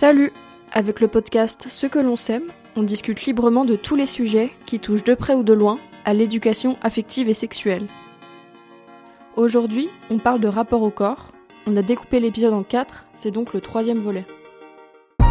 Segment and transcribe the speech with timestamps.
[0.00, 0.32] Salut
[0.70, 4.78] Avec le podcast Ce que l'on sème, on discute librement de tous les sujets qui
[4.78, 7.84] touchent de près ou de loin à l'éducation affective et sexuelle.
[9.34, 11.32] Aujourd'hui, on parle de rapport au corps.
[11.66, 14.24] On a découpé l'épisode en quatre, c'est donc le troisième volet.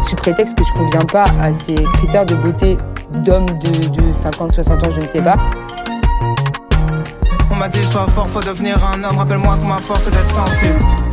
[0.06, 2.76] Sous prétexte que je conviens pas à ces critères de beauté
[3.24, 5.38] d'hommes de, de 50-60 ans, je ne sais pas.
[7.50, 9.16] On m'a dit sois fort, faut devenir un homme.
[9.16, 11.07] Rappelle-moi que ma force est d'être sensible.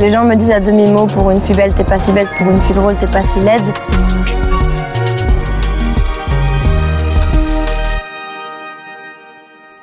[0.00, 2.48] Les gens me disent à demi-mot pour une fille belle, t'es pas si belle, pour
[2.48, 3.60] une fille drôle, t'es pas si laide.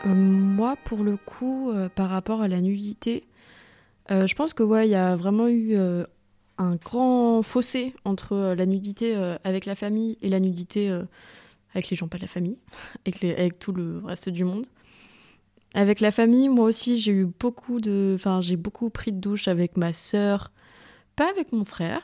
[0.06, 3.26] Euh, moi, pour le coup, euh, par rapport à la nudité,
[4.10, 5.76] euh, je pense que ouais, y a vraiment eu
[6.58, 10.98] un grand fossé entre la nudité avec la famille et la nudité
[11.74, 12.58] avec les gens pas de la famille,
[13.06, 14.66] avec tout le reste du monde.
[15.76, 19.48] Avec la famille, moi aussi, j'ai eu beaucoup de, enfin, j'ai beaucoup pris de douche
[19.48, 20.52] avec ma sœur,
[21.18, 22.02] pas avec mon frère.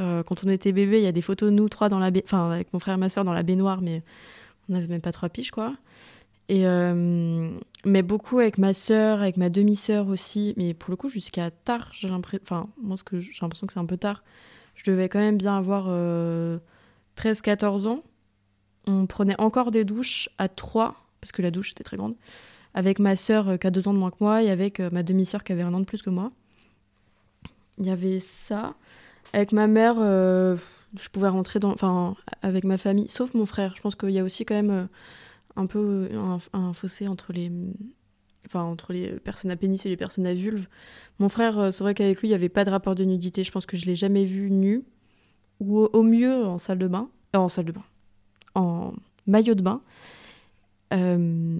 [0.00, 2.10] Euh, quand on était bébé, il y a des photos de nous trois dans la,
[2.10, 4.02] ba- enfin, avec mon frère et ma sœur dans la baignoire, mais
[4.68, 5.74] on n'avait même pas trois piges, quoi.
[6.48, 7.50] Et euh,
[7.84, 11.90] mais beaucoup avec ma sœur, avec ma demi-sœur aussi, mais pour le coup jusqu'à tard,
[11.92, 14.24] j'ai l'impression, enfin moi que j'ai l'impression que c'est un peu tard.
[14.74, 16.58] Je devais quand même bien avoir euh,
[17.16, 18.02] 13-14 ans.
[18.86, 22.14] On prenait encore des douches à trois, parce que la douche était très grande,
[22.74, 24.90] avec ma sœur euh, qui a deux ans de moins que moi et avec euh,
[24.92, 26.30] ma demi-sœur qui avait un an de plus que moi.
[27.78, 28.74] Il y avait ça.
[29.32, 30.56] Avec ma mère, euh,
[30.96, 33.74] je pouvais rentrer dans, enfin avec ma famille, sauf mon frère.
[33.76, 34.88] Je pense qu'il y a aussi quand même
[35.56, 36.08] un peu
[36.52, 37.52] un, fossé entre les
[38.46, 40.66] enfin entre les personnes à pénis et les personnes à vulve.
[41.18, 43.44] Mon frère, c'est vrai qu'avec lui, il n'y avait pas de rapport de nudité.
[43.44, 44.84] Je pense que je l'ai jamais vu nu
[45.60, 47.84] ou au, mieux en salle de bain, en salle de bain,
[48.54, 48.92] en
[49.26, 49.82] maillot de bain.
[50.92, 51.58] Euh,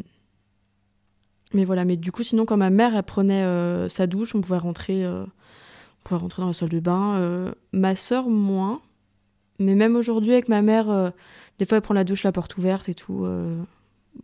[1.55, 4.59] Mais voilà, mais du coup, sinon, quand ma mère prenait euh, sa douche, on pouvait
[4.59, 7.53] rentrer, euh, on pouvait rentrer dans la salle de bain.
[7.73, 8.81] Ma sœur moins,
[9.59, 11.13] mais même aujourd'hui avec ma mère,
[11.59, 13.27] des fois elle prend la douche la porte ouverte et tout.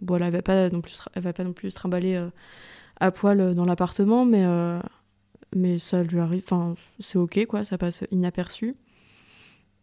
[0.00, 2.22] voilà, elle va pas non plus, elle va pas non plus se trimballer
[3.00, 4.44] à poil dans l'appartement, mais
[5.56, 6.42] mais ça lui arrive.
[6.44, 8.76] Enfin, c'est ok quoi, ça passe inaperçu.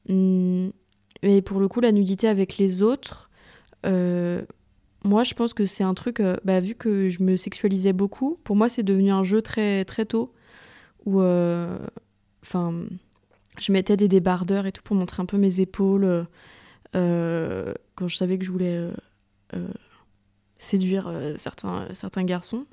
[0.07, 0.72] Mais
[1.44, 3.29] pour le coup, la nudité avec les autres,
[5.03, 6.19] moi je pense que c'est un truc.
[6.19, 9.85] euh, bah, vu que je me sexualisais beaucoup, pour moi c'est devenu un jeu très
[9.85, 10.34] très tôt
[11.06, 11.79] où, euh,
[12.44, 12.84] enfin,
[13.59, 16.28] je mettais des débardeurs et tout pour montrer un peu mes épaules.
[16.95, 18.89] euh, quand je savais que je voulais
[20.59, 22.66] séduire certains, certains garçons.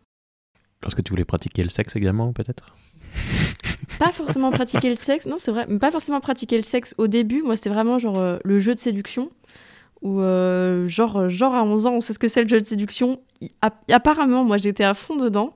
[0.82, 2.76] Lorsque tu voulais pratiquer le sexe également, peut-être?
[3.98, 7.08] Pas forcément pratiquer le sexe, non c'est vrai, mais pas forcément pratiquer le sexe au
[7.08, 9.30] début, moi c'était vraiment genre le jeu de séduction,
[10.02, 12.66] où euh, genre, genre à 11 ans on sait ce que c'est le jeu de
[12.66, 13.20] séduction,
[13.90, 15.54] apparemment moi j'étais à fond dedans,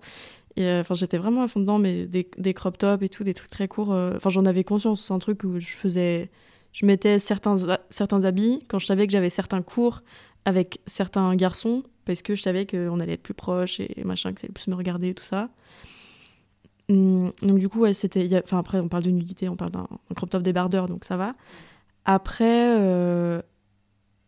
[0.58, 3.34] euh, enfin j'étais vraiment à fond dedans, mais des, des crop tops et tout, des
[3.34, 6.30] trucs très courts, euh, enfin j'en avais conscience, c'est un truc où je faisais,
[6.72, 7.56] je mettais certains,
[7.91, 10.03] certains habits quand je savais que j'avais certains cours
[10.44, 14.41] avec certains garçons, parce que je savais qu'on allait être plus proches et machin, que
[14.41, 15.50] ça allait plus me regarder et tout ça.
[16.88, 18.28] Hum, donc du coup, ouais, c'était...
[18.42, 19.86] Enfin après, on parle de nudité, on parle d'un
[20.16, 21.34] crop top débardeur, donc ça va.
[22.04, 23.41] Après, euh,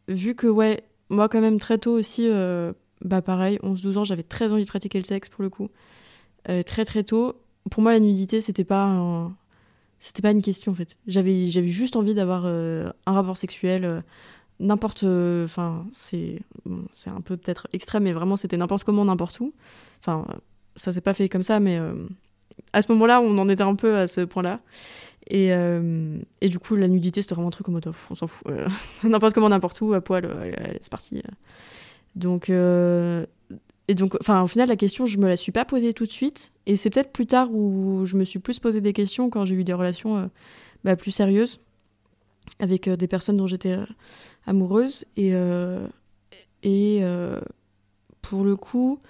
[0.09, 2.72] vu que, ouais, moi quand même très tôt aussi, euh,
[3.03, 5.70] bah pareil, 11-12 ans, j'avais très envie de pratiquer le sexe pour le coup.
[6.48, 7.34] Euh, très très tôt.
[7.70, 9.31] Pour moi, la nudité, c'était pas
[9.98, 10.98] C'était pas une question en fait.
[11.06, 14.03] J'avais juste envie d'avoir euh, un rapport sexuel,
[14.60, 15.04] n'importe...
[15.04, 16.41] Enfin, c'est
[16.93, 19.53] c'est un peu peut-être extrême, mais vraiment, c'était n'importe comment, n'importe où.
[20.00, 20.26] Enfin,
[20.76, 21.78] ça s'est pas fait comme ça, mais...
[22.72, 24.60] à ce moment-là, on en était un peu à ce point-là.
[25.29, 28.27] Et, euh, et du coup, la nudité, c'était vraiment un truc en mode, on s'en
[28.27, 28.47] fout.
[28.51, 28.69] euh,
[29.05, 31.23] n'importe comment, n'importe où, à poil, euh, c'est parti.
[32.15, 36.07] Donc, et donc, enfin, au final, la question, je me la suis pas posée tout
[36.07, 36.53] de suite.
[36.67, 39.55] Et c'est peut-être plus tard où je me suis plus posé des questions quand j'ai
[39.55, 40.31] eu des relations
[40.85, 41.61] bah, plus sérieuses
[42.61, 43.77] avec des personnes dont j'étais
[44.47, 45.05] amoureuse.
[45.17, 45.33] Et,
[46.62, 47.03] et
[48.23, 49.01] pour le coup,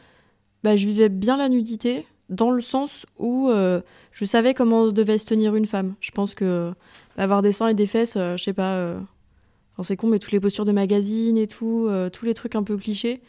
[0.63, 3.81] bah, je vivais bien la nudité dans le sens où euh,
[4.13, 5.95] je savais comment devait se tenir une femme.
[6.01, 6.73] Je pense que
[7.17, 8.99] bah, avoir des seins et des fesses, euh, je sais pas, euh,
[9.73, 12.55] enfin, c'est con, mais toutes les postures de magazine et tout, euh, tous les trucs
[12.55, 13.21] un peu clichés.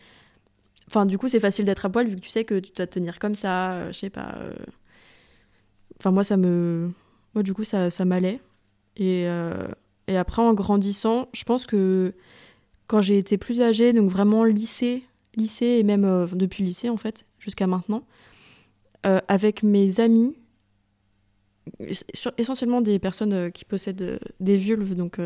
[0.88, 2.88] Enfin, du coup, c'est facile d'être à poil vu que tu sais que tu dois
[2.88, 4.36] te tenir comme ça, euh, je sais pas.
[4.40, 4.54] euh.
[6.00, 6.92] Enfin, moi, ça me.
[7.34, 8.40] Moi, du coup, ça, ça m'allait.
[8.98, 9.68] Et, euh,
[10.08, 12.14] après, en grandissant, je pense que
[12.88, 15.04] quand j'ai été plus âgée, donc vraiment lycée,
[15.36, 18.04] lycée et même euh, depuis lycée en fait, jusqu'à maintenant,
[19.06, 20.36] euh, avec mes amis,
[22.38, 25.20] essentiellement des personnes euh, qui possèdent euh, des vulves, donc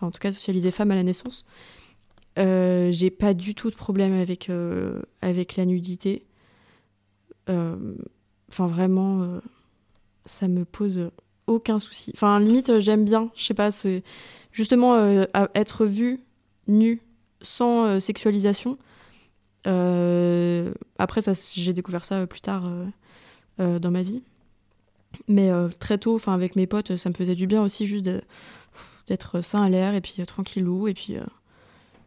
[0.00, 1.44] en tout cas socialisées femmes à la naissance,
[2.36, 4.50] j'ai pas du tout de problème avec,
[5.20, 6.24] avec la nudité.
[7.48, 9.40] Enfin, vraiment,
[10.24, 11.10] ça me pose
[11.46, 12.12] aucun souci.
[12.14, 13.30] Enfin, limite, j'aime bien.
[13.34, 14.02] Je sais pas, c'est
[14.52, 14.96] justement
[15.54, 16.20] être vu
[16.66, 17.02] nu
[17.42, 18.78] sans sexualisation.
[19.66, 21.20] Après,
[21.54, 22.70] j'ai découvert ça plus tard
[23.60, 24.22] dans ma vie.
[25.28, 28.08] Mais euh, très tôt, enfin avec mes potes, ça me faisait du bien aussi juste
[29.06, 31.24] d'être sain à l'air et puis euh, tranquillou et puis, euh,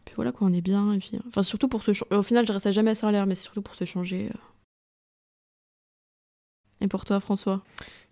[0.06, 2.48] puis voilà quoi, on est bien et puis euh, enfin surtout pour se au final,
[2.48, 4.30] je restais jamais sain à l'air, mais c'est surtout pour se changer.
[4.30, 4.38] euh.
[6.82, 7.62] Et pour toi, François?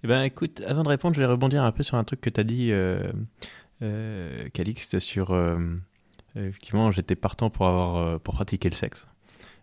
[0.03, 2.29] Eh ben, écoute, avant de répondre, je vais rebondir un peu sur un truc que
[2.29, 3.11] tu as dit, euh,
[3.81, 5.31] euh, Calixte, sur.
[5.31, 5.57] euh,
[6.38, 9.07] euh, effectivement, j'étais partant pour, avoir, euh, pour pratiquer le sexe,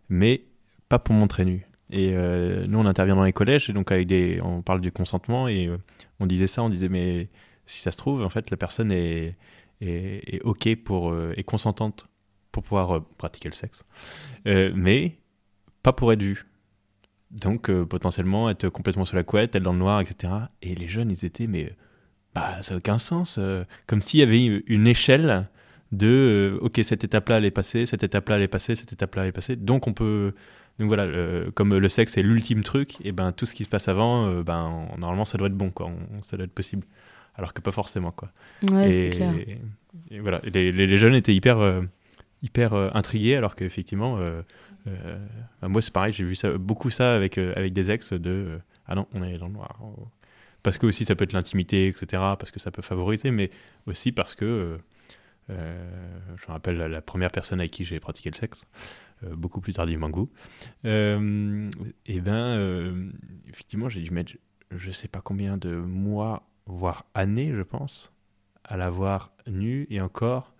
[0.08, 0.44] mais
[0.88, 1.66] pas pour montrer nu.
[1.90, 4.92] Et euh, nous, on intervient dans les collèges, et donc avec des, on parle du
[4.92, 5.78] consentement, et euh,
[6.20, 7.28] on disait ça, on disait, mais
[7.66, 9.36] si ça se trouve, en fait, la personne est,
[9.80, 12.08] est, OK pour, euh, est consentante
[12.52, 13.84] pour pouvoir pratiquer le sexe,
[14.44, 15.18] mais
[15.82, 16.44] pas pour être vue.
[17.30, 20.32] Donc, potentiellement, être complètement sous la couette, être dans le noir, etc.
[20.62, 21.76] Et les jeunes, ils étaient, mais
[22.34, 23.38] bah, ça n'a aucun sens.
[23.86, 25.46] comme s'il y avait une échelle
[25.92, 29.28] de, ok, cette étape-là, elle est passée, cette étape-là, elle est passée, cette étape-là, elle
[29.28, 29.56] est passée.
[29.56, 30.34] Donc, on peut.
[30.78, 31.06] Donc voilà,
[31.54, 34.42] comme le sexe est l'ultime truc, et ben tout ce qui se passe avant, euh,
[34.42, 35.86] ben normalement ça doit être bon, quoi.
[35.86, 36.86] On- ça doit être possible.
[37.34, 38.30] Alors que pas forcément, quoi.
[38.62, 39.34] Ouais, et, c'est clair.
[40.10, 41.82] et voilà, les, les- les jeunes étaient hyper, euh,
[42.42, 44.42] hyper euh, intrigués, alors qu'effectivement, euh,
[45.60, 48.94] bah, moi c'est pareil, j'ai vu ça, beaucoup ça avec, avec des ex de ah
[48.94, 49.78] non, on est dans le noir.
[50.62, 53.50] Parce que aussi ça peut être l'intimité, etc., parce que ça peut favoriser, mais
[53.86, 54.78] aussi parce que
[55.48, 58.66] je me rappelle la, première personne avec qui j'ai pratiqué le sexe,
[59.24, 60.30] euh, beaucoup plus tardivement que vous,
[60.84, 61.70] euh,
[62.06, 63.10] et ben euh,
[63.48, 64.32] effectivement j'ai dû mettre
[64.70, 68.12] je sais pas combien de mois, voire années, je pense,
[68.64, 70.52] à la voir nue et encore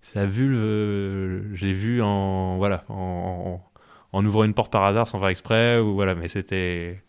[0.00, 5.28] sa vulve, euh, je l'ai vue en voilà ouvrant une porte par hasard sans faire
[5.28, 7.02] exprès ou voilà, mais c'était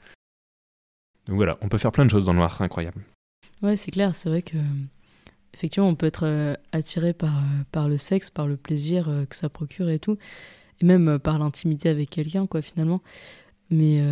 [1.27, 3.01] donc voilà, on peut faire plein de choses dans le noir, incroyable.
[3.61, 4.57] Ouais, c'est clair, c'est vrai que
[5.53, 9.25] effectivement, on peut être euh, attiré par, euh, par le sexe, par le plaisir euh,
[9.25, 10.17] que ça procure et tout,
[10.81, 13.01] et même par l'intimité avec quelqu'un, quoi, finalement.
[13.69, 14.03] Mais,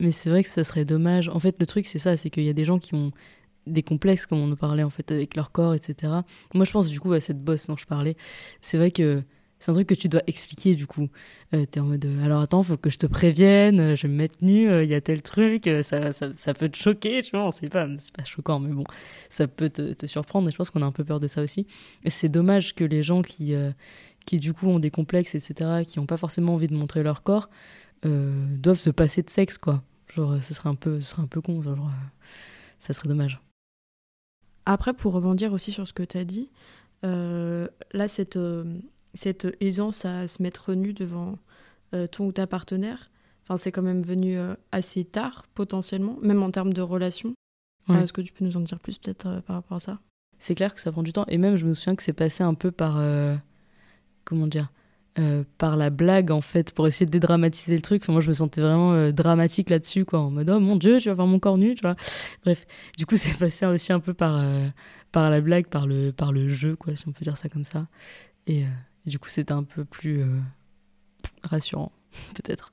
[0.00, 1.28] mais c'est vrai que ça serait dommage.
[1.30, 3.12] En fait, le truc, c'est ça, c'est qu'il y a des gens qui ont
[3.66, 6.12] des complexes, comme on en parlait, en fait, avec leur corps, etc.
[6.52, 8.16] Moi, je pense, du coup, à cette bosse dont je parlais,
[8.60, 9.22] c'est vrai que
[9.58, 11.08] c'est un truc que tu dois expliquer, du coup.
[11.54, 14.12] Euh, T'es en mode, euh, alors attends, faut que je te prévienne, euh, je vais
[14.12, 17.36] me mettre nu, il y a tel truc, ça, ça, ça peut te choquer, tu
[17.36, 18.84] vois, sait pas, c'est pas choquant, mais bon,
[19.30, 21.66] ça peut te, surprendre, et je pense qu'on a un peu peur de ça aussi.
[22.06, 23.54] C'est dommage que les gens qui,
[24.24, 27.22] qui, du coup, ont des complexes, etc., qui n'ont pas forcément envie de montrer leur
[27.22, 27.48] corps,
[28.02, 29.82] doivent se passer de sexe, quoi.
[30.14, 31.90] Genre, ça serait un peu, ce serait un peu con, genre,
[32.78, 33.40] ça serait dommage.
[34.64, 36.50] Après, pour rebondir aussi sur ce que tu as dit,
[37.02, 38.38] là, cette,
[39.16, 41.38] cette aisance à se mettre nu devant
[41.94, 43.10] euh, ton ou ta partenaire,
[43.42, 47.34] enfin, c'est quand même venu euh, assez tard, potentiellement, même en termes de relation.
[47.88, 48.02] Ouais.
[48.02, 49.98] Est-ce que tu peux nous en dire plus, peut-être, euh, par rapport à ça?
[50.38, 51.24] C'est clair que ça prend du temps.
[51.28, 52.96] Et même, je me souviens que c'est passé un peu par.
[52.98, 53.34] euh,
[54.24, 54.70] comment dire
[55.18, 58.02] euh, Par la blague, en fait, pour essayer de dédramatiser le truc.
[58.02, 60.18] Enfin, moi, je me sentais vraiment euh, dramatique là-dessus, quoi.
[60.20, 61.96] En mode, oh mon dieu, tu vas voir mon corps nu, tu vois.
[62.44, 62.66] Bref,
[62.98, 64.66] du coup, c'est passé aussi un peu par, euh,
[65.12, 67.64] par la blague, par le, par le jeu, quoi, si on peut dire ça comme
[67.64, 67.86] ça.
[68.48, 68.64] Et
[69.06, 70.40] euh, du coup, c'était un peu plus euh,
[71.42, 71.92] rassurant,
[72.34, 72.72] peut-être.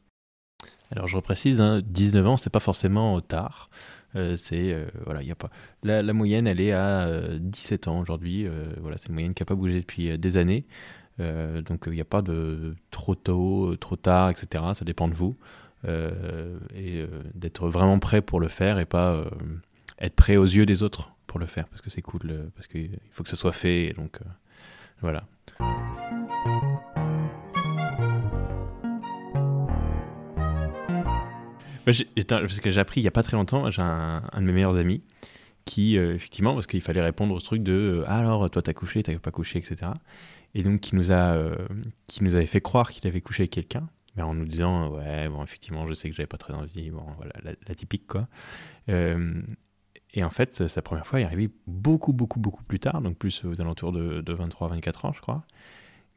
[0.91, 3.69] Alors je reprécise, hein, 19 ans, c'est pas forcément tard.
[4.15, 5.49] Euh, c'est euh, voilà, il a pas
[5.81, 8.45] la, moyenne, elle est à euh, 17 ans aujourd'hui.
[8.45, 10.65] euh, voilà, c'est une moyenne qui n'a pas bougé depuis euh, des années.
[11.19, 14.63] Euh, donc il n'y a pas de trop tôt, euh, trop tard, etc.
[14.73, 15.35] Ça dépend de vous
[15.85, 19.25] Euh, et euh, d'être vraiment prêt pour le faire et pas euh,
[19.99, 22.67] être prêt aux yeux des autres pour le faire parce que c'est cool, euh, parce
[22.67, 23.93] qu'il faut que ce soit fait.
[23.97, 24.25] Donc euh,
[25.01, 25.25] voilà.
[31.85, 34.41] Moi, attends, parce que j'ai appris il y a pas très longtemps, j'ai un, de
[34.41, 35.01] mes meilleurs amis
[35.65, 38.73] qui, euh, effectivement, parce qu'il fallait répondre au truc de euh, Ah, alors, toi, t'as
[38.73, 39.91] couché, t'as pas couché, etc.
[40.55, 41.55] Et donc, qui nous, a, euh,
[42.07, 45.29] qui nous avait fait croire qu'il avait couché avec quelqu'un, mais en nous disant Ouais,
[45.29, 48.27] bon, effectivement, je sais que j'avais pas très envie, bon, voilà, la, typique, quoi.
[50.13, 53.43] Et en fait, sa- première fois est arrivée beaucoup, beaucoup, beaucoup plus tard, donc plus
[53.45, 55.43] aux alentours de, de 23-24 ans, je crois.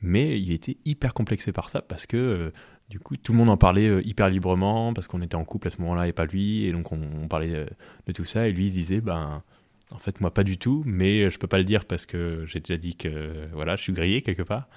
[0.03, 2.53] Mais il était hyper complexé par ça parce que euh,
[2.91, 5.69] du coup, tout le monde en parlait euh, hyper librement parce qu'on était en couple
[5.69, 6.65] à ce moment-là et pas lui.
[6.65, 7.67] Et donc, on, parlait euh,
[8.07, 8.49] de tout ça.
[8.49, 9.43] Et lui, il se disait, ben,
[9.91, 12.61] en fait, moi, pas du tout, mais je peux pas le dire parce que j'ai
[12.61, 14.69] déjà dit que, voilà, je suis grillé quelque part.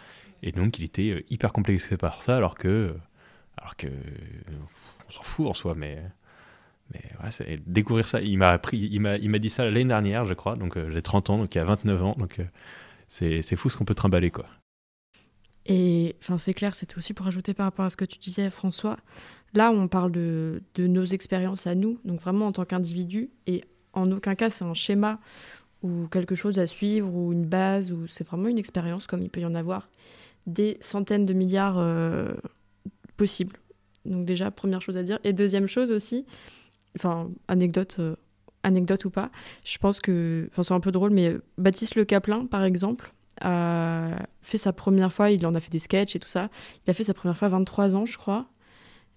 [0.41, 2.95] Et donc, il était hyper complexé par ça alors que,
[3.57, 3.87] alors que,
[5.07, 6.01] on s'en fout en soi, mais.
[6.93, 10.75] Mais découvrir ça, il m'a appris, il m'a, dit ça l'année dernière, je crois, donc
[10.77, 12.45] euh, j'ai 30 ans, donc il y a 29 ans, donc euh,
[13.07, 14.45] c'est, fou ce qu'on peut trimballer, quoi.
[15.65, 18.97] Et c'est clair, c'était aussi pour ajouter par rapport à ce que tu disais, François.
[19.53, 23.29] Là, on parle de, de nos expériences à nous, donc vraiment en tant qu'individu.
[23.45, 25.19] Et en aucun cas c'est un schéma
[25.81, 29.29] ou quelque chose à suivre ou une base ou c'est vraiment une expérience comme il
[29.29, 29.89] peut y en avoir
[30.45, 32.33] des centaines de milliards euh,
[33.17, 33.57] possibles.
[34.05, 36.25] Donc déjà première chose à dire et deuxième chose aussi,
[36.99, 38.15] enfin anecdote euh,
[38.63, 39.31] anecdote ou pas,
[39.63, 44.25] je pense que enfin c'est un peu drôle mais Baptiste Le Caplin par exemple a
[44.41, 46.49] fait sa première fois, il en a fait des sketchs et tout ça.
[46.85, 48.47] Il a fait sa première fois à 23 ans, je crois.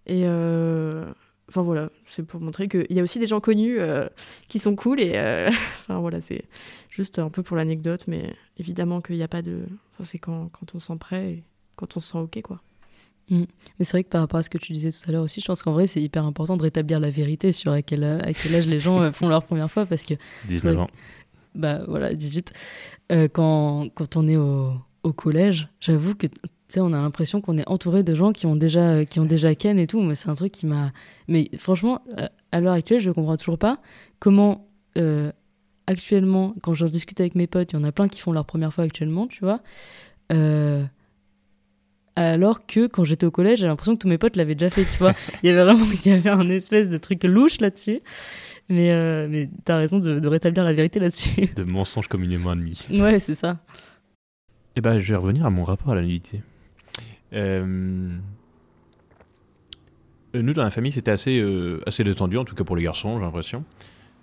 [0.06, 1.12] Et euh,
[1.48, 4.08] enfin voilà, c'est pour montrer qu'il y a aussi des gens connus euh,
[4.48, 5.00] qui sont cool.
[5.00, 5.18] Et
[5.80, 6.44] enfin voilà, c'est
[6.88, 9.62] juste un peu pour l'anecdote, mais évidemment qu'il n'y a pas de.
[9.92, 11.44] Enfin, c'est quand, quand on se sent prêt et
[11.76, 12.60] quand on se sent OK, quoi.
[13.32, 13.44] Mm.
[13.78, 15.40] Mais c'est vrai que par rapport à ce que tu disais tout à l'heure aussi,
[15.40, 18.32] je pense qu'en vrai, c'est hyper important de rétablir la vérité sur à quel, à
[18.32, 20.14] quel âge les gens font leur première fois parce que.
[20.48, 20.86] 19 ans.
[21.54, 22.52] Bah voilà, 18.
[23.32, 24.72] quand, quand on est au,
[25.02, 26.34] au collège, j'avoue que tu
[26.68, 29.54] sais, on a l'impression qu'on est entouré de gens qui ont déjà, qui ont déjà
[29.54, 30.00] Ken et tout.
[30.00, 30.92] Mais c'est un truc qui m'a.
[31.28, 32.00] Mais franchement,
[32.52, 33.80] à l'heure actuelle, je comprends toujours pas
[34.20, 34.66] comment
[34.98, 35.32] euh,
[35.86, 38.44] actuellement, quand je discute avec mes potes, il y en a plein qui font leur
[38.44, 39.60] première fois actuellement, tu vois.
[40.32, 40.84] Euh,
[42.16, 44.84] alors que quand j'étais au collège, j'ai l'impression que tous mes potes l'avaient déjà fait,
[44.84, 45.14] tu vois.
[45.42, 48.00] il y avait vraiment il y avait un espèce de truc louche là-dessus.
[48.68, 51.50] Mais, euh, mais t'as raison de, de, rétablir la vérité là-dessus.
[51.56, 52.86] De mensonges communément admis.
[52.90, 53.58] Ouais, c'est ça.
[54.76, 56.42] Eh ben, je vais revenir à mon rapport à la nudité.
[57.32, 58.08] Euh...
[60.34, 63.18] Nous, dans la famille, c'était assez, euh, assez détendu, en tout cas pour les garçons,
[63.18, 63.64] j'ai l'impression.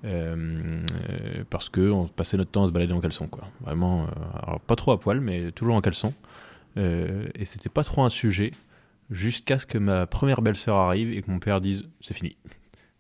[0.05, 0.81] Euh,
[1.51, 3.43] parce qu'on passait notre temps à se balader en caleçon, quoi.
[3.61, 4.07] Vraiment,
[4.41, 6.13] alors pas trop à poil, mais toujours en caleçon.
[6.75, 8.51] Et c'était pas trop un sujet,
[9.09, 12.37] jusqu'à ce que ma première belle-sœur arrive et que mon père dise c'est fini.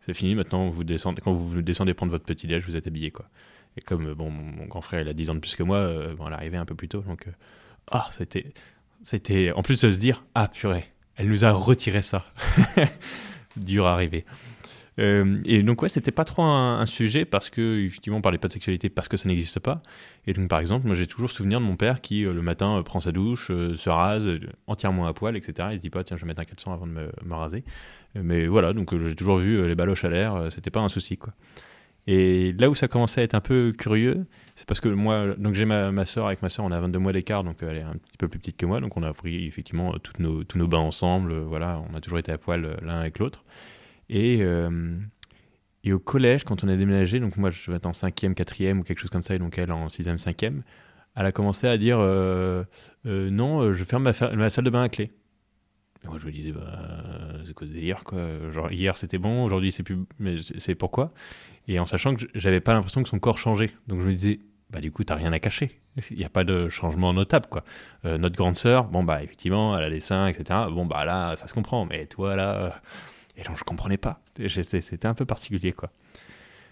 [0.05, 3.29] C'est fini, maintenant, vous descendez, quand vous descendez prendre votre petit-déj, vous êtes habillé, quoi.
[3.77, 6.15] Et comme bon, mon grand frère, il a 10 ans de plus que moi, euh,
[6.15, 7.01] bon, elle arrivait un peu plus tôt.
[7.01, 7.31] Donc, euh,
[7.91, 8.51] ah, c'était,
[9.03, 9.51] c'était.
[9.51, 10.85] En plus de se dire, ah purée,
[11.15, 12.25] elle nous a retiré ça.
[13.55, 14.25] Dur à arriver.
[14.99, 18.47] Euh, et donc, ouais, c'était pas trop un, sujet parce que, effectivement, on parlait pas
[18.47, 19.81] de sexualité parce que ça n'existe pas.
[20.27, 22.99] Et donc, par exemple, moi, j'ai toujours souvenir de mon père qui, le matin, prend
[22.99, 24.29] sa douche, se rase
[24.67, 25.69] entièrement à poil, etc.
[25.71, 27.63] Il se dit pas, tiens, je vais mettre un caleçon avant de me, me raser.
[28.15, 31.33] Mais voilà, donc j'ai toujours vu les baloches à l'air, c'était pas un souci, quoi.
[32.07, 34.25] Et là où ça commençait à être un peu curieux,
[34.55, 36.97] c'est parce que moi, donc j'ai ma, ma soeur, avec ma soeur, on a 22
[36.97, 39.13] mois d'écart, donc elle est un petit peu plus petite que moi, donc on a
[39.13, 42.79] pris effectivement toutes nos, tous nos bains ensemble, voilà, on a toujours été à poil
[42.81, 43.43] l'un avec l'autre.
[44.09, 44.97] Et, euh,
[45.83, 48.79] et au collège, quand on a déménagé, donc moi je vais être en 5e, 4e
[48.79, 50.61] ou quelque chose comme ça, et donc elle en 6e, 5e,
[51.15, 52.63] elle a commencé à dire euh,
[53.05, 55.11] euh, non, je ferme ma, salle de bain à clé.
[56.05, 56.79] Moi je me disais, bah,
[57.45, 58.21] c'est quoi ce délire quoi?
[58.71, 59.97] Hier c'était bon, aujourd'hui c'est plus.
[60.17, 61.13] Mais c'est pourquoi?
[61.67, 63.71] Et en sachant que j'avais pas l'impression que son corps changeait.
[63.87, 64.39] Donc je me disais,
[64.69, 65.81] bah du coup t'as rien à cacher.
[66.09, 67.65] Il n'y a pas de changement notable quoi.
[68.05, 70.57] Notre grande sœur, bon bah effectivement elle a des seins, etc.
[70.71, 72.81] Bon bah là ça se comprend, mais toi là.
[73.39, 74.21] Et donc je comprenais pas.
[74.47, 75.91] C'était un peu particulier quoi.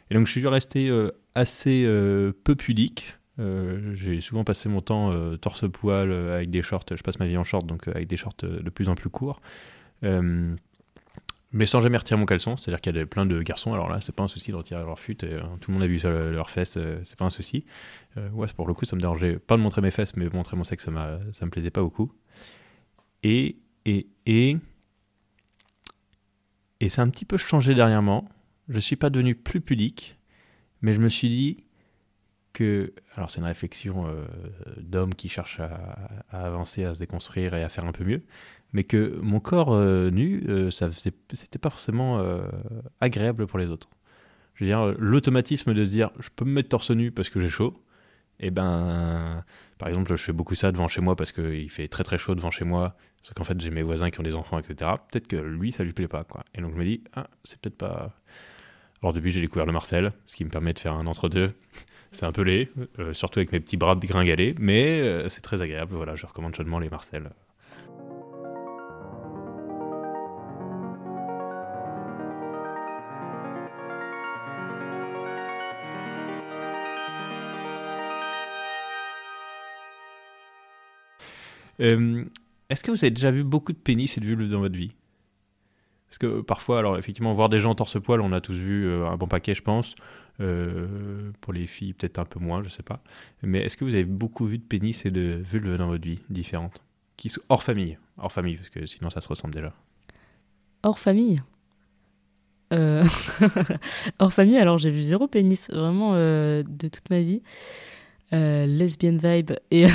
[0.09, 3.17] Et donc je suis resté euh, assez euh, peu pudique.
[3.39, 7.27] Euh, j'ai souvent passé mon temps euh, torse-poil euh, avec des shorts, je passe ma
[7.27, 9.41] vie en short, donc avec des shorts de plus en plus courts.
[11.53, 14.01] mais sans jamais retirer mon caleçon, c'est-à-dire qu'il y a plein de garçons, alors là,
[14.01, 16.49] c'est pas un souci de retirer leur fut, tout le monde a vu ça, leurs
[16.49, 17.63] fesses, c'est pas un souci.
[18.33, 20.63] ouais, pour le coup, ça me dérangeait pas de montrer mes fesses, mais montrer mon
[20.63, 22.11] sexe, ça, ça me plaisait pas beaucoup.
[23.23, 24.57] Et, et, et.
[26.79, 28.29] Et ça a un petit peu changé dernièrement.
[28.69, 30.17] Je suis pas devenu plus pudique,
[30.81, 31.67] mais je me suis dit,
[32.57, 34.25] que, alors c'est une réflexion euh,
[34.77, 38.23] d'homme qui cherche à, avancer, à se déconstruire et à faire un peu mieux,
[38.73, 42.19] mais que mon corps euh, nu, euh, ça c'était pas forcément
[42.99, 43.89] agréable pour les autres.
[44.55, 47.39] Je veux dire, l'automatisme de se dire, je peux me mettre torse nu parce que
[47.39, 47.79] j'ai chaud,
[48.39, 49.43] et eh ben,
[49.79, 52.35] par exemple, je fais beaucoup ça devant chez moi parce qu'il fait très très chaud
[52.35, 54.91] devant chez moi, parce qu'en fait j'ai mes voisins qui ont des enfants, etc.
[55.11, 56.43] Peut-être que lui, ça lui plaît pas, quoi.
[56.53, 58.13] Et donc je me dis, ah, c'est peut-être pas.
[59.01, 61.53] Alors depuis, j'ai découvert le Marcel, ce qui me permet de faire un entre-deux.
[62.13, 65.41] C'est un peu laid, euh, surtout avec mes petits bras de gringalés, mais euh, c'est
[65.41, 65.93] très agréable.
[65.93, 67.31] Voilà, je recommande chaudement les Marcel.
[81.79, 82.25] Euh,
[82.69, 84.91] Est-ce que vous avez déjà vu beaucoup de pénis et de vulves dans votre vie?
[86.07, 89.17] Parce que parfois, alors effectivement, voir des gens torse-poil, on a tous vu euh, un
[89.17, 89.95] bon paquet, je pense.
[90.39, 93.01] Euh, pour les filles, peut-être un peu moins, je sais pas.
[93.41, 96.19] Mais est-ce que vous avez beaucoup vu de pénis et de vulves dans votre vie
[96.29, 96.83] différentes?
[97.17, 99.73] Qui sont hors famille Hors famille, parce que sinon ça se ressemble déjà.
[100.83, 101.41] Hors famille?
[102.73, 103.03] Euh...
[104.19, 107.41] Hors famille, alors j'ai vu zéro pénis, vraiment euh, de toute ma vie.
[108.33, 109.51] Euh, lesbienne vibe.
[109.71, 109.87] Et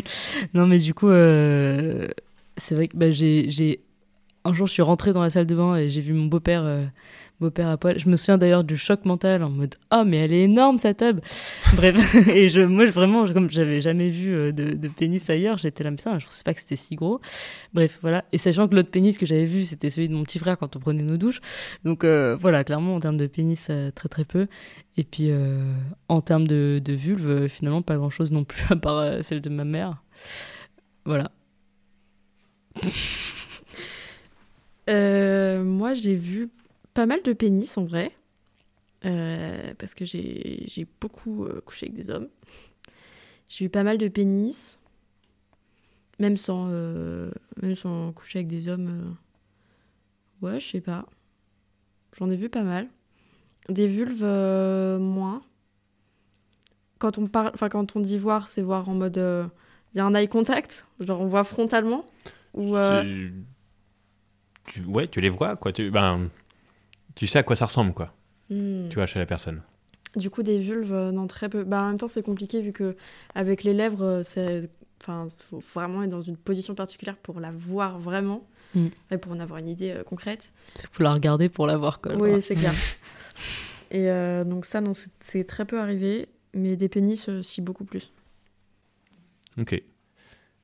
[0.54, 3.80] non, mais du coup, c'est vrai que bah, j'ai.
[4.44, 6.64] Un jour, je suis rentrée dans la salle de bain et j'ai vu mon beau-père
[7.40, 7.98] beau-père à poil.
[7.98, 10.94] Je me souviens d'ailleurs du choc mental en mode oh mais elle est énorme sa
[10.94, 11.20] tub.
[11.74, 15.58] Bref, et je moi je- vraiment je- comme j'avais jamais vu euh, de, pénis ailleurs,
[15.58, 17.20] j'étais là mais ça, je pensais pas que c'était si gros.
[17.72, 18.24] Bref, voilà.
[18.32, 20.76] Et sachant que l'autre pénis que j'avais vu, c'était celui de mon petit frère quand
[20.76, 21.40] on prenait nos douches.
[21.84, 24.46] Donc euh, voilà, clairement en termes de pénis euh, très très peu.
[24.96, 25.30] Et puis
[26.08, 30.02] en termes de, vulve, finalement pas grand-chose non plus à part celle de ma mère.
[31.06, 31.30] Voilà.
[34.88, 36.50] Moi, j'ai vu
[37.00, 38.12] pas mal de pénis en vrai.
[39.06, 42.28] Euh, parce que j'ai beaucoup euh, couché avec des hommes.
[43.48, 44.78] J'ai vu pas mal de pénis.
[46.18, 47.30] Même sans, euh,
[47.62, 49.16] même sans coucher avec des hommes.
[50.42, 51.06] Ouais, je sais pas.
[52.18, 52.86] J'en ai vu pas mal.
[53.70, 54.22] Des vulves,
[55.00, 55.40] moins.
[56.98, 59.16] Quand on, parle, quand on dit voir, c'est voir en mode.
[59.94, 62.04] Il y a un eye contact, genre on voit frontalement.
[62.52, 62.76] Ou.
[64.86, 65.72] Ouais, tu les vois, quoi.
[65.72, 65.90] Tu...
[65.90, 66.28] Ben,
[67.20, 68.14] tu sais à quoi ça ressemble, quoi.
[68.48, 68.88] hmm.
[68.88, 69.60] Tu vois, chez la personne.
[70.16, 71.64] Du coup, des vulves, euh, non, très peu.
[71.64, 72.96] Bah, en même temps, c'est compliqué vu que
[73.34, 74.70] avec les lèvres, euh, c'est.
[75.02, 78.46] Enfin, faut vraiment être dans une position particulière pour la voir vraiment.
[78.74, 78.86] Mm.
[79.10, 80.50] Et pour en avoir une idée euh, concrète.
[80.76, 82.14] Il faut la regarder pour la voir quoi.
[82.16, 82.72] Oui, c'est clair.
[83.90, 86.26] Et euh, donc, ça, non, c'est- c'est très peu arrivé.
[86.54, 88.12] Mais des pénis, euh, si, beaucoup plus.
[89.58, 89.82] Ok.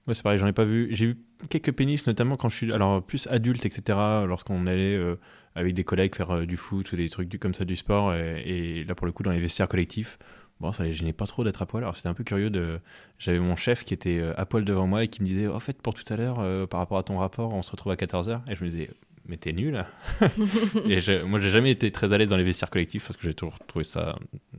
[0.06, 0.88] Moi, c'est pareil, j'en ai pas vu.
[0.92, 1.16] J'ai vu
[1.50, 3.98] quelques pénis, notamment quand je suis alors plus adulte, etc.
[4.26, 5.16] Lorsqu'on allait euh,
[5.56, 8.14] avec des collègues faire euh, du foot ou des trucs du, comme ça, du sport.
[8.14, 8.42] Et,
[8.80, 10.16] et là, pour le coup, dans les vestiaires collectifs,
[10.60, 11.82] bon, ça les gênait pas trop d'être à poil.
[11.82, 12.78] Alors, c'était un peu curieux de.
[13.18, 15.58] J'avais mon chef qui était euh, à poil devant moi et qui me disait En
[15.60, 17.96] fait, pour tout à l'heure, euh, par rapport à ton rapport, on se retrouve à
[17.96, 18.42] 14h.
[18.48, 18.90] Et je me disais
[19.26, 19.84] Mais t'es nul.
[20.88, 23.24] et je- moi, j'ai jamais été très à l'aise dans les vestiaires collectifs parce que
[23.24, 24.16] j'ai toujours trouvé ça.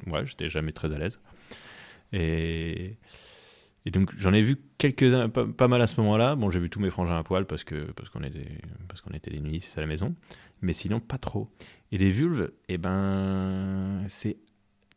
[0.07, 1.21] Ouais, j'étais jamais très à l'aise.
[2.11, 2.97] Et.
[3.87, 6.35] Et donc j'en ai vu quelques-uns, pas, mal à ce moment-là.
[6.35, 9.11] Bon, j'ai vu tous mes frangins à poil parce que parce qu'on était parce qu'on
[9.11, 10.13] était des nudistes à la maison,
[10.61, 11.47] mais sinon pas trop.
[11.93, 14.35] Et les vulves, eh ben c'est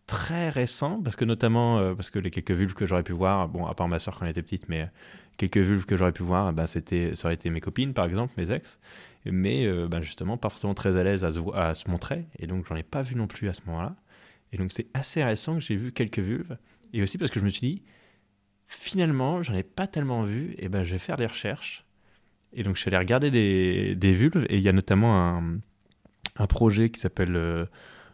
[0.08, 3.48] très récent parce que notamment euh, parce que les quelques vulves que j'aurais pu voir,
[3.48, 4.86] bon à part ma soeur quand elle était petite, mais euh,
[5.36, 8.34] quelques vulves que j'aurais pu voir, ben c'était ça aurait été mes copines par exemple,
[8.38, 8.80] mes ex,
[9.24, 12.26] mais euh, ben, justement pas forcément très à l'aise à se à se montrer.
[12.40, 13.94] Et donc j'en ai pas vu non plus à ce moment-là.
[14.52, 16.58] Et donc c'est assez récent que j'ai vu quelques vulves.
[16.92, 17.82] Et aussi parce que je me suis dit
[18.70, 21.84] finalement, j'en ai pas tellement vu, et ben je vais faire des recherches.
[22.52, 25.42] Et donc je suis allé regarder des, vulves, et il y a notamment
[26.36, 27.36] un, projet qui s'appelle.
[27.36, 27.66] euh,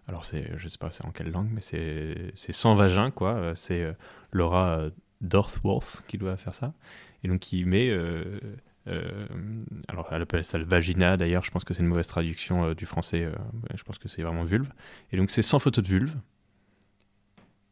[0.08, 3.34] alors, c'est, je sais pas c'est en quelle langue, mais c'est, c'est Sans Vagin, quoi.
[3.34, 3.92] Euh, C'est euh,
[4.32, 4.90] Laura euh,
[5.20, 6.74] Dorthworth qui doit faire ça.
[7.24, 7.90] Et donc, il met.
[9.88, 12.86] alors, elle appelle ça le vagina, d'ailleurs, je pense que c'est une mauvaise traduction du
[12.86, 13.28] français.
[13.74, 14.70] je pense que c'est vraiment vulve.
[15.12, 16.14] Et donc, c'est 100 photos de vulve.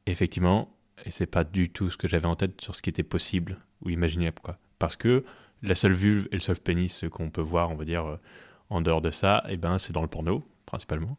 [0.06, 3.02] Effectivement, et c'est pas du tout ce que j'avais en tête sur ce qui était
[3.02, 5.24] possible ou imaginable quoi parce que
[5.62, 8.16] la seule vulve et le seul pénis qu'on peut voir on va dire euh,
[8.70, 11.16] en dehors de ça et ben c'est dans le porno principalement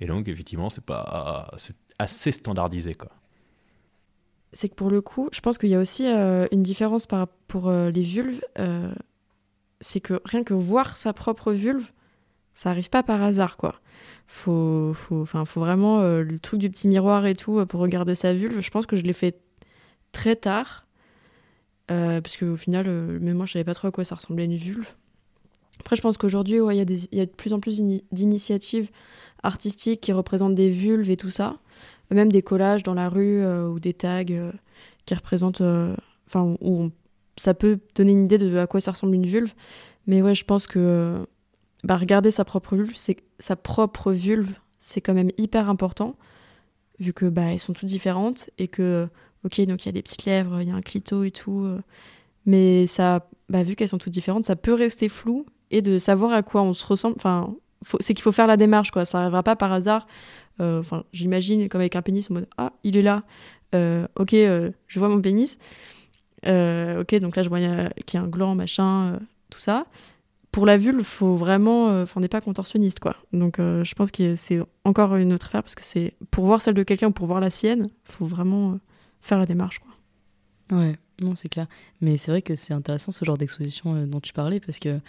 [0.00, 3.10] et donc effectivement c'est pas c'est assez standardisé quoi
[4.52, 7.26] c'est que pour le coup, je pense qu'il y a aussi euh, une différence par,
[7.48, 8.40] pour euh, les vulves.
[9.80, 11.90] c'est que rien que voir sa propre vulve,
[12.54, 13.74] ça arrive pas par hasard, quoi.
[14.26, 18.14] Faut, faut, faut vraiment euh, le truc du petit miroir et tout euh, pour regarder
[18.14, 18.60] sa vulve.
[18.60, 19.38] Je pense que je l'ai fait
[20.12, 20.86] très tard.
[21.90, 24.44] euh, parce qu'au final, euh, même moi, je savais pas trop à quoi ça ressemblait
[24.46, 24.94] une vulve.
[25.80, 27.60] Après, je pense qu'aujourd'hui, ouais, il y, a des- il y a de plus en
[27.60, 28.90] plus d'ini- d'initiatives
[29.42, 31.58] artistiques qui représentent des vulves et tout ça
[32.10, 35.62] même des collages dans la rue ou des tags qui représentent
[36.26, 36.90] enfin où
[37.36, 39.52] ça peut donner une idée de à quoi ça ressemble une vulve
[40.06, 41.26] mais ouais je pense que
[41.84, 46.16] bah, regarder sa propre vulve c'est sa propre vulve c'est quand même hyper important
[46.98, 49.08] vu que bah elles sont toutes différentes et que
[49.44, 51.60] ok donc il y a des petites lèvres il y a un clito et tout
[51.60, 51.80] euh,
[52.46, 56.32] mais ça bah, vu qu'elles sont toutes différentes ça peut rester flou et de savoir
[56.32, 57.54] à quoi on se ressemble enfin
[58.00, 60.06] c'est qu'il faut faire la démarche quoi ça arrivera pas par hasard
[60.60, 63.22] euh, Enfin, j'imagine comme avec un pénis en mode ah il est là,
[63.74, 65.58] Euh, ok je vois mon pénis,
[66.44, 69.18] ok donc là je vois qu'il y a un gland machin,
[69.50, 69.86] tout ça.
[70.54, 73.16] Pour la vulve, faut vraiment, euh, enfin on n'est pas contorsionniste quoi.
[73.32, 76.62] Donc euh, je pense que c'est encore une autre affaire parce que c'est pour voir
[76.62, 78.80] celle de quelqu'un ou pour voir la sienne, faut vraiment euh,
[79.20, 80.78] faire la démarche quoi.
[80.78, 81.66] Ouais, non, c'est clair.
[82.00, 85.00] Mais c'est vrai que c'est intéressant ce genre d'exposition dont tu parlais parce que moi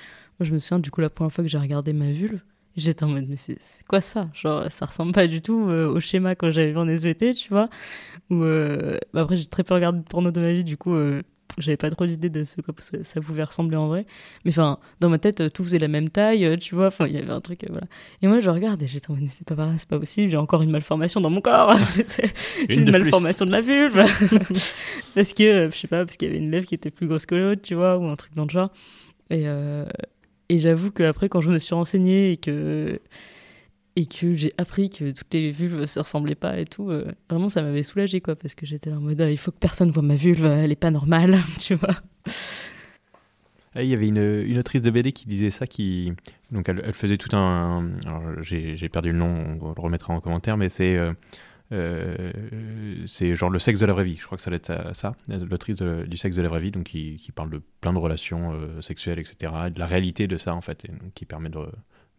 [0.41, 2.39] je me souviens du coup la première fois que j'ai regardé ma vulve,
[2.75, 4.31] j'étais en mode mais c'est quoi ça?
[4.33, 7.69] Genre ça ressemble pas du tout au schéma quand j'avais vu en SVT, tu vois?
[8.31, 10.95] Ou bah, après j'ai très peu regardé de porno de ma vie, du coup
[11.57, 12.71] j'avais pas trop d'idée de ce que
[13.03, 14.05] ça- pouvait ressembler en vrai.
[14.43, 16.87] Mais enfin dans ma tête tout faisait la même taille, euh, tu vois.
[16.87, 17.87] Enfin il y avait un truc euh, voilà.
[18.21, 20.37] Et moi je regarde et j'étais en mode c'est pas pareil, c'est pas possible, j'ai
[20.37, 21.75] encore une malformation dans mon corps.
[22.69, 23.01] J'ai Une une de plus.
[23.03, 23.95] malformation de la vulve.
[25.15, 27.07] parce que, euh, je sais pas, parce qu'il y avait une lèvre qui était plus
[27.07, 28.69] grosse que l'autre, tu vois, ou un truc dans le genre.
[29.29, 29.85] Et, euh,
[30.49, 32.99] et j'avoue qu'après, quand je me suis renseignée et que,
[33.95, 37.47] et que j'ai appris que toutes les vulves se ressemblaient pas et tout, euh, vraiment
[37.47, 39.89] ça m'avait soulagée quoi, parce que j'étais là en mode ah, il faut que personne
[39.89, 41.95] voit ma vulve, elle est pas normale, tu vois.
[43.73, 46.13] Ah, Il y avait une, une autrice de BD qui disait ça, qui
[46.51, 47.87] donc elle, faisait tout un.
[48.41, 51.13] j'ai perdu le nom, on le remettra en commentaire, mais c'est euh,
[51.71, 52.31] euh,
[53.05, 54.17] c'est genre le sexe de la vraie vie.
[54.17, 56.83] Je crois que ça doit être ça, l'autrice du sexe de la vraie vie, donc
[56.83, 60.61] qui, parle de plein de relations sexuelles, etc., et de la réalité de ça en
[60.61, 61.59] fait, et qui permet de,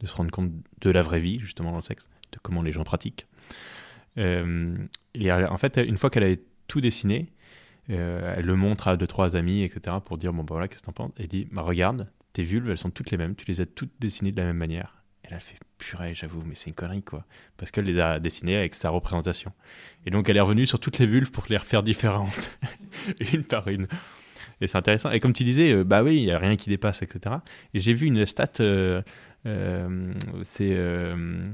[0.01, 2.73] de se rendre compte de la vraie vie justement dans le sexe, de comment les
[2.73, 3.27] gens pratiquent.
[4.19, 4.77] Euh,
[5.15, 7.33] et en fait, une fois qu'elle avait tout dessiné,
[7.91, 9.97] euh, elle le montre à deux trois amis, etc.
[10.05, 11.13] pour dire bon bah voilà qu'est-ce que t'en penses?
[11.19, 13.93] Elle dit bah regarde tes vulves elles sont toutes les mêmes, tu les as toutes
[14.01, 15.03] dessinées de la même manière.
[15.23, 17.25] Elle a fait purée j'avoue mais c'est une connerie quoi
[17.57, 19.53] parce qu'elle les a dessinées avec sa représentation.
[20.05, 22.51] Et donc elle est revenue sur toutes les vulves pour les refaire différentes
[23.33, 23.87] une par une.
[24.61, 25.11] Et c'est intéressant.
[25.11, 27.37] Et comme tu disais euh, bah oui il y a rien qui dépasse etc.
[27.73, 28.61] Et j'ai vu une stat
[30.45, 31.45] c'est euh,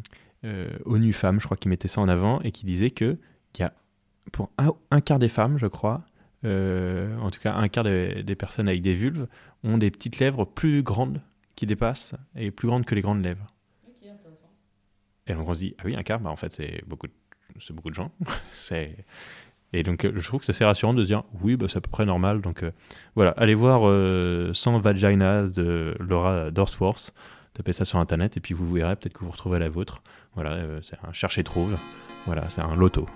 [0.44, 3.16] euh, ONU Femmes je crois qui mettait ça en avant et qui disait que
[3.55, 3.72] il y a
[4.33, 6.02] pour un, un quart des femmes je crois
[6.44, 9.26] euh, en tout cas un quart des, des personnes avec des vulves,
[9.62, 11.20] ont des petites lèvres plus grandes
[11.55, 13.46] qui dépassent et plus grandes que les grandes lèvres.
[15.28, 17.12] Et donc on se dit, ah oui, un quart, bah en fait c'est beaucoup, de-
[17.61, 18.11] c'est beaucoup de gens.
[18.55, 18.96] c'est...
[19.72, 21.78] Et donc euh, je trouve que c'est assez rassurant de se dire, oui, bah, c'est
[21.78, 22.40] à peu près normal.
[22.40, 22.72] Donc euh,
[23.14, 27.14] voilà, allez voir euh, 100 vaginas de Laura Dorsworth,
[27.54, 30.02] tapez ça sur internet et puis vous verrez, peut-être que vous retrouverez la vôtre.
[30.34, 31.76] Voilà, euh, c'est un chercher-trouve.
[32.26, 33.06] Voilà, c'est un loto.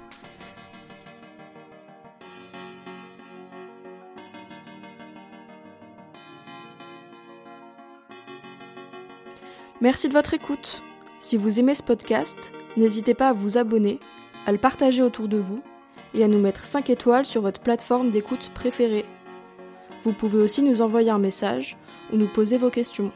[9.80, 10.82] Merci de votre écoute.
[11.20, 14.00] Si vous aimez ce podcast, n'hésitez pas à vous abonner,
[14.46, 15.62] à le partager autour de vous
[16.14, 19.04] et à nous mettre 5 étoiles sur votre plateforme d'écoute préférée.
[20.04, 21.76] Vous pouvez aussi nous envoyer un message
[22.12, 23.12] ou nous poser vos questions.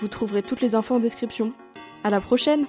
[0.00, 1.52] Vous trouverez toutes les infos en description.
[2.04, 2.66] À la prochaine!